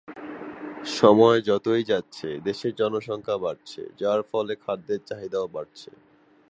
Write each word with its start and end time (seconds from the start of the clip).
সময় 0.97 1.39
যতই 1.41 1.83
যাচ্ছে 1.83 2.27
দেশের 2.43 2.73
জনসংখ্যা 2.75 3.37
বাড়ছে 3.37 3.81
যার 3.99 4.19
ফলে 4.31 4.53
খাদ্যের 4.63 5.01
চাহিদাও 5.05 5.47
বাড়ছে। 5.47 5.91